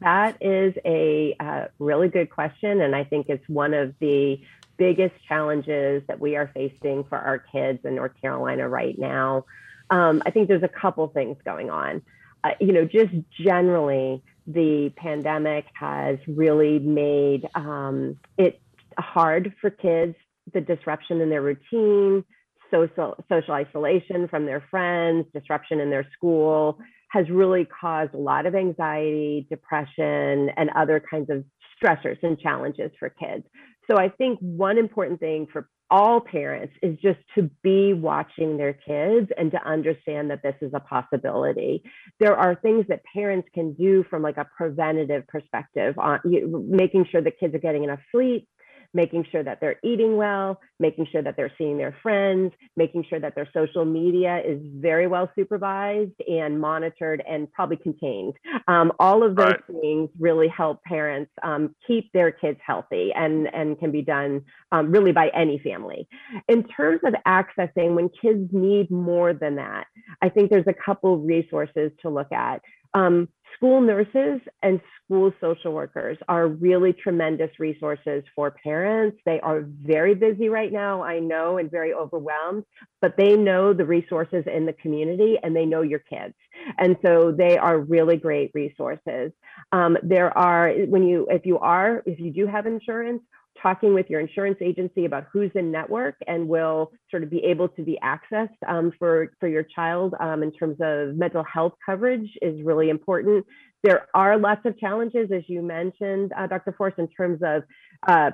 That 0.00 0.38
is 0.40 0.74
a 0.84 1.36
uh, 1.38 1.66
really 1.78 2.08
good 2.08 2.30
question. 2.30 2.80
And 2.80 2.96
I 2.96 3.04
think 3.04 3.28
it's 3.28 3.48
one 3.48 3.74
of 3.74 3.94
the 4.00 4.40
biggest 4.76 5.14
challenges 5.28 6.02
that 6.08 6.18
we 6.18 6.34
are 6.34 6.50
facing 6.52 7.04
for 7.04 7.16
our 7.16 7.38
kids 7.38 7.78
in 7.84 7.94
North 7.94 8.20
Carolina 8.20 8.68
right 8.68 8.98
now. 8.98 9.44
Um, 9.90 10.22
I 10.26 10.30
think 10.30 10.48
there's 10.48 10.62
a 10.62 10.68
couple 10.68 11.06
things 11.08 11.36
going 11.44 11.70
on. 11.70 12.02
Uh, 12.44 12.50
you 12.60 12.72
know, 12.72 12.84
just 12.84 13.12
generally, 13.40 14.22
the 14.46 14.92
pandemic 14.96 15.66
has 15.74 16.18
really 16.26 16.78
made 16.78 17.48
um, 17.54 18.16
it 18.36 18.60
hard 18.98 19.54
for 19.60 19.70
kids, 19.70 20.14
the 20.52 20.60
disruption 20.60 21.20
in 21.20 21.30
their 21.30 21.42
routine, 21.42 22.24
social, 22.70 23.22
social 23.28 23.54
isolation 23.54 24.28
from 24.28 24.46
their 24.46 24.62
friends, 24.70 25.26
disruption 25.34 25.80
in 25.80 25.90
their 25.90 26.06
school 26.14 26.78
has 27.10 27.28
really 27.30 27.64
caused 27.64 28.14
a 28.14 28.18
lot 28.18 28.46
of 28.46 28.54
anxiety, 28.54 29.46
depression, 29.50 30.50
and 30.56 30.70
other 30.76 31.02
kinds 31.10 31.30
of 31.30 31.44
stressors 31.82 32.18
and 32.22 32.38
challenges 32.38 32.90
for 32.98 33.08
kids. 33.08 33.44
So 33.90 33.96
I 33.98 34.10
think 34.10 34.38
one 34.40 34.76
important 34.76 35.20
thing 35.20 35.46
for 35.50 35.68
all 35.90 36.20
parents 36.20 36.74
is 36.82 36.98
just 36.98 37.18
to 37.34 37.50
be 37.62 37.94
watching 37.94 38.56
their 38.56 38.74
kids 38.74 39.30
and 39.36 39.50
to 39.52 39.62
understand 39.66 40.30
that 40.30 40.42
this 40.42 40.54
is 40.60 40.72
a 40.74 40.80
possibility. 40.80 41.82
There 42.20 42.36
are 42.36 42.54
things 42.54 42.86
that 42.88 43.02
parents 43.12 43.48
can 43.54 43.72
do 43.72 44.04
from 44.10 44.22
like 44.22 44.36
a 44.36 44.46
preventative 44.56 45.26
perspective 45.28 45.98
on 45.98 46.20
making 46.24 47.06
sure 47.10 47.22
that 47.22 47.40
kids 47.40 47.54
are 47.54 47.58
getting 47.58 47.84
enough 47.84 48.00
sleep, 48.12 48.48
making 48.94 49.26
sure 49.30 49.42
that 49.42 49.60
they're 49.60 49.78
eating 49.82 50.16
well, 50.16 50.60
making 50.80 51.06
sure 51.10 51.22
that 51.22 51.36
they're 51.36 51.52
seeing 51.58 51.76
their 51.76 51.96
friends, 52.02 52.52
making 52.76 53.04
sure 53.08 53.20
that 53.20 53.34
their 53.34 53.48
social 53.52 53.84
media 53.84 54.40
is 54.44 54.60
very 54.76 55.06
well 55.06 55.30
supervised 55.34 56.12
and 56.26 56.60
monitored 56.60 57.22
and 57.28 57.50
probably 57.52 57.76
contained. 57.76 58.34
Um, 58.66 58.92
all 58.98 59.22
of 59.22 59.36
those 59.36 59.46
right. 59.46 59.80
things 59.80 60.10
really 60.18 60.48
help 60.48 60.82
parents 60.84 61.30
um, 61.42 61.74
keep 61.86 62.10
their 62.12 62.30
kids 62.30 62.58
healthy 62.64 63.12
and, 63.14 63.52
and 63.54 63.78
can 63.78 63.90
be 63.90 64.02
done 64.02 64.42
um, 64.72 64.90
really 64.90 65.12
by 65.12 65.28
any 65.34 65.58
family. 65.58 66.08
In 66.48 66.64
terms 66.64 67.00
of 67.04 67.14
accessing, 67.26 67.94
when 67.94 68.08
kids 68.08 68.48
need 68.52 68.90
more 68.90 69.32
than 69.32 69.56
that, 69.56 69.86
I 70.22 70.28
think 70.28 70.50
there's 70.50 70.66
a 70.66 70.74
couple 70.74 71.18
resources 71.18 71.90
to 72.02 72.10
look 72.10 72.32
at. 72.32 72.62
Um, 72.94 73.28
school 73.58 73.80
nurses 73.80 74.40
and 74.62 74.80
school 75.04 75.32
social 75.40 75.72
workers 75.72 76.16
are 76.28 76.46
really 76.46 76.92
tremendous 76.92 77.50
resources 77.58 78.22
for 78.34 78.52
parents. 78.52 79.18
They 79.26 79.40
are 79.40 79.64
very 79.82 80.14
busy 80.14 80.48
right 80.48 80.72
now, 80.72 81.02
I 81.02 81.18
know, 81.18 81.58
and 81.58 81.68
very 81.70 81.92
overwhelmed, 81.92 82.64
but 83.02 83.16
they 83.18 83.36
know 83.36 83.72
the 83.72 83.84
resources 83.84 84.44
in 84.46 84.64
the 84.64 84.74
community 84.74 85.38
and 85.42 85.56
they 85.56 85.66
know 85.66 85.82
your 85.82 85.98
kids. 85.98 86.34
And 86.78 86.96
so 87.04 87.32
they 87.36 87.58
are 87.58 87.78
really 87.78 88.16
great 88.16 88.52
resources. 88.54 89.32
Um, 89.72 89.96
there 90.02 90.36
are, 90.38 90.72
when 90.86 91.02
you, 91.02 91.26
if 91.28 91.44
you 91.44 91.58
are, 91.58 92.02
if 92.06 92.20
you 92.20 92.32
do 92.32 92.46
have 92.46 92.66
insurance, 92.66 93.22
talking 93.62 93.94
with 93.94 94.08
your 94.08 94.20
insurance 94.20 94.58
agency 94.60 95.04
about 95.04 95.26
who's 95.32 95.50
in 95.54 95.70
network 95.70 96.16
and 96.26 96.48
will 96.48 96.92
sort 97.10 97.22
of 97.22 97.30
be 97.30 97.44
able 97.44 97.68
to 97.68 97.82
be 97.82 97.98
accessed 98.02 98.48
um, 98.66 98.92
for, 98.98 99.32
for 99.40 99.48
your 99.48 99.62
child 99.62 100.14
um, 100.20 100.42
in 100.42 100.52
terms 100.52 100.76
of 100.80 101.16
mental 101.16 101.44
health 101.44 101.74
coverage 101.84 102.30
is 102.42 102.60
really 102.64 102.90
important. 102.90 103.44
There 103.84 104.06
are 104.14 104.38
lots 104.38 104.62
of 104.64 104.78
challenges, 104.78 105.30
as 105.32 105.42
you 105.46 105.62
mentioned, 105.62 106.32
uh, 106.36 106.46
Dr. 106.46 106.74
Forrest, 106.76 106.98
in 106.98 107.08
terms 107.08 107.40
of 107.44 107.62
uh, 108.06 108.30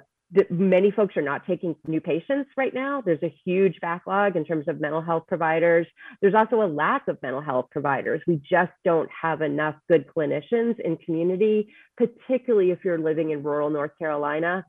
many 0.50 0.90
folks 0.90 1.16
are 1.16 1.23
not 1.23 1.47
taking 1.47 1.76
new 1.87 2.00
patients 2.00 2.50
right 2.57 2.73
now. 2.73 3.02
There's 3.04 3.23
a 3.23 3.35
huge 3.45 3.78
backlog 3.81 4.37
in 4.37 4.45
terms 4.45 4.66
of 4.69 4.81
mental 4.81 5.02
health 5.02 5.25
providers. 5.28 5.87
There's 6.21 6.35
also 6.35 6.62
a 6.62 6.66
lack 6.66 7.09
of 7.09 7.19
mental 7.23 7.40
health 7.40 7.66
providers. 7.71 8.23
We 8.26 8.40
just 8.49 8.73
don't 8.85 9.09
have 9.21 9.43
enough 9.43 9.76
good 9.88 10.07
clinicians 10.07 10.81
in 10.81 10.97
community, 10.97 11.69
particularly 11.97 12.71
if 12.71 12.85
you're 12.85 12.99
living 12.99 13.31
in 13.31 13.43
rural 13.43 13.71
North 13.71 13.93
Carolina 13.99 14.64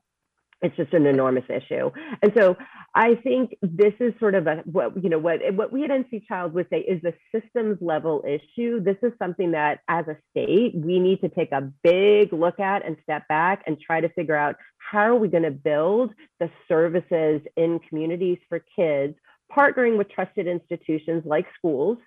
it's 0.62 0.76
just 0.76 0.92
an 0.94 1.06
enormous 1.06 1.44
issue. 1.48 1.90
And 2.22 2.32
so 2.36 2.56
I 2.94 3.14
think 3.16 3.56
this 3.60 3.92
is 4.00 4.14
sort 4.18 4.34
of 4.34 4.46
a 4.46 4.62
what 4.64 5.02
you 5.02 5.10
know 5.10 5.18
what 5.18 5.40
what 5.54 5.72
we 5.72 5.84
at 5.84 5.90
NC 5.90 6.26
Child 6.26 6.54
would 6.54 6.68
say 6.70 6.78
is 6.78 7.02
a 7.04 7.12
systems 7.30 7.78
level 7.80 8.24
issue. 8.26 8.82
This 8.82 8.96
is 9.02 9.12
something 9.18 9.50
that 9.52 9.80
as 9.88 10.06
a 10.08 10.16
state 10.30 10.74
we 10.74 10.98
need 10.98 11.20
to 11.20 11.28
take 11.28 11.52
a 11.52 11.70
big 11.82 12.32
look 12.32 12.58
at 12.58 12.86
and 12.86 12.96
step 13.02 13.28
back 13.28 13.62
and 13.66 13.78
try 13.78 14.00
to 14.00 14.08
figure 14.10 14.36
out 14.36 14.56
how 14.78 15.00
are 15.00 15.16
we 15.16 15.28
going 15.28 15.42
to 15.42 15.50
build 15.50 16.14
the 16.40 16.50
services 16.68 17.42
in 17.56 17.78
communities 17.88 18.38
for 18.48 18.64
kids, 18.76 19.14
partnering 19.54 19.98
with 19.98 20.08
trusted 20.08 20.46
institutions 20.46 21.22
like 21.26 21.46
schools 21.58 21.98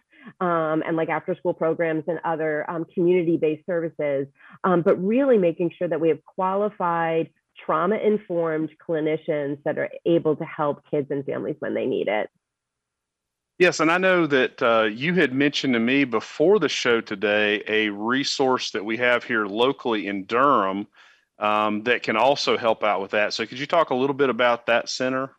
um, 0.42 0.84
and 0.86 0.96
like 0.96 1.10
after 1.10 1.36
school 1.36 1.54
programs 1.54 2.04
and 2.08 2.20
other 2.24 2.70
um, 2.70 2.86
community 2.94 3.38
based 3.38 3.66
services, 3.66 4.28
um, 4.64 4.82
but 4.82 4.96
really 5.04 5.38
making 5.38 5.72
sure 5.78 5.88
that 5.88 6.00
we 6.00 6.10
have 6.10 6.24
qualified 6.26 7.30
trauma 7.66 7.98
informed 7.98 8.70
clinicians 8.86 9.62
that 9.64 9.78
are 9.78 9.90
able 10.06 10.36
to 10.36 10.46
help 10.46 10.84
kids 10.90 11.08
and 11.10 11.26
families 11.26 11.56
when 11.60 11.74
they 11.74 11.86
need 11.86 12.08
it. 12.08 12.30
Yes, 13.58 13.82
and 13.82 13.92
I 13.92 13.98
know 13.98 14.26
that 14.26 14.62
uh, 14.62 14.84
you 14.84 15.14
had 15.16 15.34
mentioned 15.34 15.74
to 15.74 15.80
me 15.80 16.06
before 16.06 16.60
the 16.60 16.70
show 16.70 17.02
today 17.02 17.62
a 17.68 17.90
resource 17.90 18.72
that 18.72 18.86
we 18.86 18.96
have 18.98 19.26
here 19.26 19.46
locally 19.46 20.08
in 20.08 20.24
Durham 20.24 20.88
um, 21.40 21.84
that 21.84 22.02
can 22.02 22.16
also 22.16 22.58
help 22.58 22.84
out 22.84 23.02
with 23.02 23.12
that. 23.12 23.34
So, 23.34 23.46
could 23.46 23.60
you 23.60 23.66
talk 23.66 23.90
a 23.90 23.96
little 23.96 24.14
bit 24.14 24.30
about 24.30 24.68
that 24.68 24.88
center? 24.88 25.32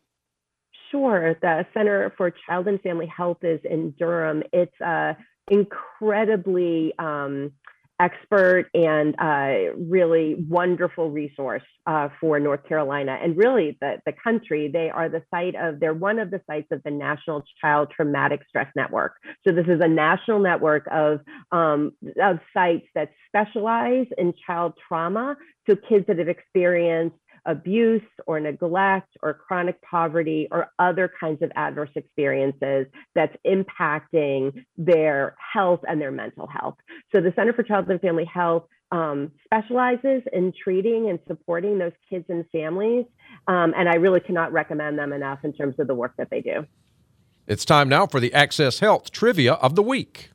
Sure. 0.91 1.35
The 1.41 1.67
Center 1.73 2.13
for 2.17 2.31
Child 2.31 2.69
and 2.69 2.81
Family 2.83 3.07
Health 3.07 3.39
is 3.43 3.61
in 3.65 3.95
Durham. 3.99 4.43
It's 4.53 4.79
uh, 4.81 5.15
incredibly 5.49 6.93
um, 6.99 7.53
expert 8.01 8.71
and 8.73 9.15
uh, 9.21 9.75
really 9.77 10.35
wonderful 10.49 11.11
resource 11.11 11.63
uh, 11.87 12.09
for 12.21 12.41
North 12.41 12.67
Carolina 12.67 13.19
and 13.23 13.37
really 13.37 13.77
the, 13.81 13.99
the 14.07 14.15
country. 14.25 14.69
They 14.73 14.89
are 14.89 15.09
the 15.11 15.23
site 15.31 15.55
of, 15.55 15.81
they're 15.81 15.95
one 15.95 16.19
of 16.19 16.31
the 16.31 16.41
sites 16.49 16.69
of 16.73 16.83
the 16.83 16.91
National 16.91 17.45
Child 17.61 17.93
Traumatic 17.95 18.41
Stress 18.49 18.73
Network. 18.75 19.13
So 19.47 19.53
this 19.53 19.67
is 19.69 19.81
a 19.83 19.89
national 19.89 20.41
network 20.41 20.89
of, 20.91 21.21
um, 21.53 21.93
of 22.21 22.39
sites 22.55 22.87
that 22.95 23.11
specialize 23.29 24.07
in 24.17 24.33
child 24.47 24.73
trauma. 24.89 25.37
So 25.69 25.77
kids 25.77 26.07
that 26.09 26.19
have 26.19 26.29
experienced 26.29 27.17
abuse 27.47 28.03
or 28.27 28.41
neglect 28.41 29.09
or 29.23 29.35
chronic 29.35 29.81
poverty 29.83 30.49
or 30.51 30.71
other 30.79 31.11
kinds 31.21 31.43
of 31.43 31.51
adverse 31.57 31.91
experiences 31.95 32.87
that's 33.15 33.37
impacting 33.47 34.65
their 34.77 35.37
health 35.53 35.81
and 35.89 36.01
their 36.01 36.11
mental 36.11 36.47
health. 36.47 36.77
So 37.13 37.21
the 37.21 37.33
Center 37.37 37.53
for 37.53 37.63
Child 37.63 37.89
and 37.91 38.01
Family 38.01 38.25
Health 38.25 38.65
um, 38.93 39.33
specializes 39.45 40.23
in 40.33 40.53
treating 40.53 41.09
and 41.11 41.19
supporting 41.27 41.79
those 41.79 41.93
kids 42.09 42.25
and 42.29 42.45
families. 42.51 43.07
Um, 43.47 43.73
and 43.77 43.89
I 43.89 43.95
really 43.97 44.21
cannot 44.21 44.53
recommend 44.53 44.99
them 44.99 45.13
enough 45.13 45.41
in 45.45 45.53
terms 45.53 45.77
of 45.79 45.87
the 45.87 45.95
work 45.95 46.15
that 46.19 46.29
they 46.31 46.41
do. 46.41 46.67
It's 47.47 47.65
time 47.65 47.89
now 47.89 48.07
for 48.07 48.21
the 48.21 48.33
Access 48.33 48.81
Health 48.81 49.11
Trivia 49.11 49.55
of 49.55 49.75
the 49.75 49.83
Week. 49.83 50.30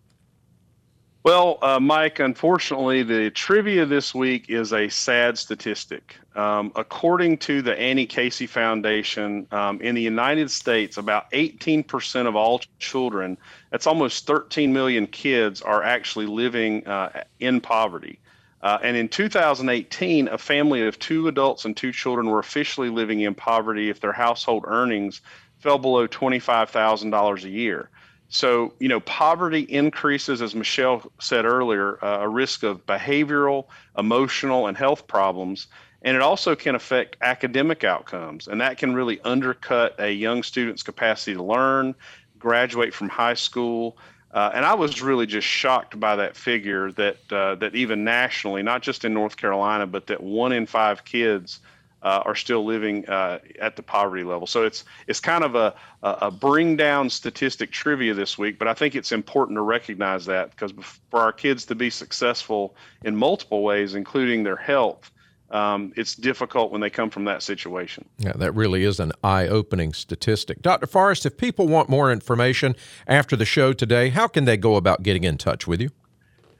Well, 1.25 1.57
uh, 1.63 1.79
Mike, 1.79 2.19
unfortunately, 2.19 3.01
the 3.01 3.31
trivia 3.31 3.87
this 3.87 4.13
week 4.13 4.47
is 4.47 4.71
a 4.71 4.87
sad 4.89 5.39
statistic. 5.39 6.15
Um, 6.35 6.71
according 6.75 7.39
to 7.39 7.63
the 7.63 7.75
Annie 7.79 8.05
Casey 8.05 8.45
Foundation, 8.45 9.47
um, 9.51 9.81
in 9.81 9.95
the 9.95 10.03
United 10.03 10.51
States, 10.51 10.97
about 10.97 11.31
18% 11.31 12.27
of 12.27 12.35
all 12.35 12.61
children, 12.77 13.39
that's 13.71 13.87
almost 13.87 14.27
13 14.27 14.71
million 14.71 15.07
kids, 15.07 15.63
are 15.63 15.81
actually 15.81 16.27
living 16.27 16.85
uh, 16.85 17.23
in 17.39 17.59
poverty. 17.59 18.19
Uh, 18.61 18.77
and 18.83 18.95
in 18.95 19.09
2018, 19.09 20.27
a 20.27 20.37
family 20.37 20.85
of 20.85 20.99
two 20.99 21.27
adults 21.27 21.65
and 21.65 21.75
two 21.75 21.91
children 21.91 22.29
were 22.29 22.37
officially 22.37 22.89
living 22.89 23.21
in 23.21 23.33
poverty 23.33 23.89
if 23.89 23.99
their 23.99 24.13
household 24.13 24.63
earnings 24.67 25.21
fell 25.57 25.79
below 25.79 26.07
$25,000 26.07 27.43
a 27.43 27.49
year. 27.49 27.89
So, 28.29 28.73
you 28.79 28.87
know, 28.87 28.99
poverty 29.01 29.61
increases, 29.61 30.41
as 30.41 30.55
Michelle 30.55 31.09
said 31.19 31.45
earlier, 31.45 32.03
uh, 32.03 32.21
a 32.21 32.27
risk 32.27 32.63
of 32.63 32.85
behavioral, 32.85 33.65
emotional, 33.97 34.67
and 34.67 34.75
health 34.75 35.07
problems. 35.07 35.67
And 36.01 36.15
it 36.15 36.21
also 36.21 36.55
can 36.55 36.75
affect 36.75 37.17
academic 37.21 37.83
outcomes. 37.83 38.47
And 38.47 38.61
that 38.61 38.77
can 38.77 38.93
really 38.93 39.19
undercut 39.21 39.95
a 39.99 40.11
young 40.11 40.43
student's 40.43 40.83
capacity 40.83 41.35
to 41.35 41.43
learn, 41.43 41.95
graduate 42.37 42.93
from 42.93 43.09
high 43.09 43.33
school. 43.33 43.97
Uh, 44.31 44.51
and 44.53 44.65
I 44.65 44.73
was 44.73 45.01
really 45.01 45.25
just 45.25 45.47
shocked 45.47 45.99
by 45.99 46.15
that 46.17 46.35
figure 46.35 46.91
that, 46.93 47.17
uh, 47.31 47.55
that 47.55 47.73
even 47.73 48.03
nationally, 48.03 48.61
not 48.63 48.81
just 48.81 49.05
in 49.05 49.13
North 49.13 49.37
Carolina, 49.37 49.87
but 49.87 50.07
that 50.07 50.21
one 50.21 50.51
in 50.51 50.65
five 50.65 51.05
kids 51.05 51.59
uh, 52.05 52.21
are 52.23 52.35
still 52.35 52.63
living 52.63 53.05
uh, 53.09 53.39
at 53.59 53.75
the 53.75 53.81
poverty 53.81 54.23
level. 54.23 54.45
So 54.45 54.63
it's 54.63 54.85
it's 55.07 55.19
kind 55.19 55.43
of 55.43 55.55
a, 55.55 55.73
a 56.03 56.29
bring 56.29 56.77
down 56.77 57.09
statistic 57.09 57.71
trivia 57.71 58.13
this 58.13 58.37
week, 58.37 58.59
but 58.59 58.67
I 58.67 58.75
think 58.75 58.93
it's 58.95 59.11
important 59.11 59.57
to 59.57 59.63
recognize 59.63 60.25
that 60.27 60.51
because 60.51 60.71
for 61.09 61.19
our 61.19 61.33
kids 61.33 61.65
to 61.65 61.75
be 61.75 61.89
successful 61.89 62.75
in 63.03 63.15
multiple 63.15 63.63
ways, 63.63 63.95
including 63.95 64.43
their 64.43 64.55
health, 64.55 65.11
um, 65.49 65.93
it's 65.95 66.15
difficult 66.15 66.71
when 66.71 66.79
they 66.79 66.91
come 66.91 67.09
from 67.09 67.25
that 67.25 67.41
situation. 67.41 68.05
Yeah, 68.19 68.33
that 68.35 68.51
really 68.53 68.83
is 68.83 68.99
an 68.99 69.11
eye 69.23 69.47
opening 69.47 69.91
statistic. 69.93 70.61
Dr. 70.61 70.85
Forrest, 70.85 71.25
if 71.25 71.37
people 71.37 71.67
want 71.67 71.89
more 71.89 72.11
information 72.11 72.75
after 73.07 73.35
the 73.35 73.45
show 73.45 73.73
today, 73.73 74.09
how 74.09 74.27
can 74.27 74.45
they 74.45 74.57
go 74.57 74.75
about 74.75 75.01
getting 75.01 75.23
in 75.23 75.39
touch 75.39 75.65
with 75.65 75.81
you? 75.81 75.89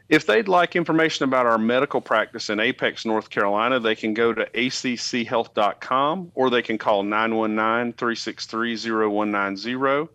If 0.08 0.28
they'd 0.28 0.48
like 0.48 0.76
information 0.76 1.24
about 1.24 1.48
our 1.48 1.58
medical 1.58 2.00
practice 2.00 2.50
in 2.52 2.60
Apex, 2.60 3.06
North 3.06 3.32
Carolina, 3.32 3.80
they 3.80 3.96
can 3.96 4.14
go 4.14 4.34
to 4.34 4.46
acchealth.com 4.46 6.32
or 6.36 6.50
they 6.52 6.62
can 6.62 6.78
call 6.78 7.02
919 7.02 7.94
363 7.94 8.76
0190. 8.76 10.10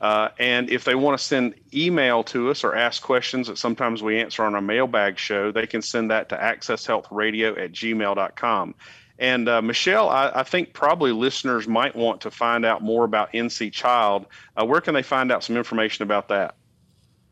Uh, 0.00 0.28
and 0.38 0.70
if 0.70 0.84
they 0.84 0.94
want 0.94 1.18
to 1.18 1.24
send 1.24 1.54
email 1.72 2.22
to 2.24 2.50
us 2.50 2.62
or 2.62 2.76
ask 2.76 3.02
questions 3.02 3.48
that 3.48 3.58
sometimes 3.58 4.02
we 4.02 4.20
answer 4.20 4.44
on 4.44 4.54
our 4.54 4.60
mailbag 4.60 5.18
show, 5.18 5.50
they 5.50 5.66
can 5.66 5.82
send 5.82 6.10
that 6.10 6.28
to 6.28 6.36
accesshealthradio 6.36 7.58
at 7.58 7.72
gmail.com. 7.72 8.74
And 9.18 9.48
uh, 9.48 9.62
Michelle, 9.62 10.10
I, 10.10 10.30
I, 10.34 10.42
think 10.42 10.74
probably 10.74 11.12
listeners 11.12 11.68
might 11.68 11.94
want 11.94 12.20
to 12.22 12.30
find 12.30 12.64
out 12.64 12.82
more 12.82 13.04
about 13.04 13.32
NC 13.32 13.72
Child. 13.72 14.26
Uh, 14.56 14.66
where 14.66 14.80
can 14.80 14.92
they 14.92 15.02
find 15.02 15.30
out 15.30 15.44
some 15.44 15.56
information 15.56 16.02
about 16.02 16.28
that? 16.28 16.56